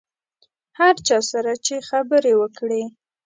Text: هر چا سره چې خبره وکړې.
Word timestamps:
هر 0.79 0.95
چا 1.07 1.17
سره 1.31 1.53
چې 1.65 1.75
خبره 1.89 2.31
وکړې. 2.41 2.83